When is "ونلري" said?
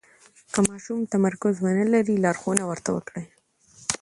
1.63-2.15